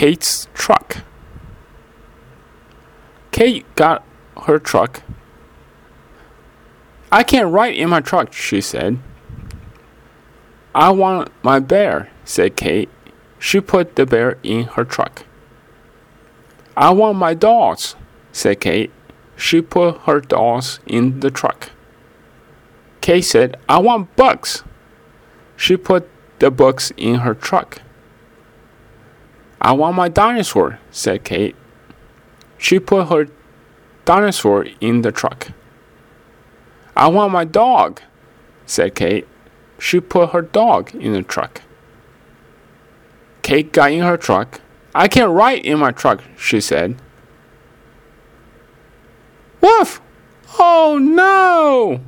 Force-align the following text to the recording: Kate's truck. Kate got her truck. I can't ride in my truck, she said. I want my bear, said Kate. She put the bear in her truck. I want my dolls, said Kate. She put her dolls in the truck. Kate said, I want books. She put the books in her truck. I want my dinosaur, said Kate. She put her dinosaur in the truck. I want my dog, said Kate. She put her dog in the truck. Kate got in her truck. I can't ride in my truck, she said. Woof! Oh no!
Kate's 0.00 0.48
truck. 0.54 1.04
Kate 3.32 3.66
got 3.74 4.02
her 4.44 4.58
truck. 4.58 5.02
I 7.12 7.22
can't 7.22 7.52
ride 7.52 7.74
in 7.74 7.90
my 7.90 8.00
truck, 8.00 8.32
she 8.32 8.62
said. 8.62 8.98
I 10.74 10.88
want 10.88 11.30
my 11.42 11.58
bear, 11.58 12.08
said 12.24 12.56
Kate. 12.56 12.88
She 13.38 13.60
put 13.60 13.96
the 13.96 14.06
bear 14.06 14.38
in 14.42 14.64
her 14.68 14.86
truck. 14.86 15.26
I 16.78 16.92
want 16.92 17.18
my 17.18 17.34
dolls, 17.34 17.94
said 18.32 18.58
Kate. 18.58 18.90
She 19.36 19.60
put 19.60 19.98
her 20.06 20.22
dolls 20.22 20.80
in 20.86 21.20
the 21.20 21.30
truck. 21.30 21.72
Kate 23.02 23.20
said, 23.20 23.58
I 23.68 23.80
want 23.80 24.16
books. 24.16 24.64
She 25.56 25.76
put 25.76 26.08
the 26.38 26.50
books 26.50 26.90
in 26.96 27.16
her 27.16 27.34
truck. 27.34 27.82
I 29.60 29.72
want 29.72 29.96
my 29.96 30.08
dinosaur, 30.08 30.78
said 30.90 31.24
Kate. 31.24 31.54
She 32.56 32.78
put 32.78 33.08
her 33.08 33.28
dinosaur 34.04 34.66
in 34.80 35.02
the 35.02 35.12
truck. 35.12 35.48
I 36.96 37.08
want 37.08 37.32
my 37.32 37.44
dog, 37.44 38.00
said 38.66 38.94
Kate. 38.94 39.26
She 39.78 40.00
put 40.00 40.30
her 40.30 40.42
dog 40.42 40.94
in 40.94 41.12
the 41.12 41.22
truck. 41.22 41.62
Kate 43.42 43.72
got 43.72 43.92
in 43.92 44.00
her 44.00 44.16
truck. 44.16 44.60
I 44.94 45.08
can't 45.08 45.30
ride 45.30 45.64
in 45.64 45.78
my 45.78 45.92
truck, 45.92 46.22
she 46.38 46.60
said. 46.60 46.96
Woof! 49.60 50.00
Oh 50.58 50.98
no! 51.00 52.00